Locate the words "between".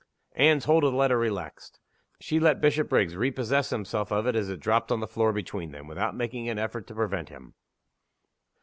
5.31-5.73